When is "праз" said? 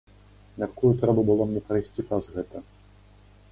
2.11-2.25